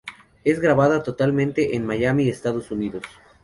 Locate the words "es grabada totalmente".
0.43-1.75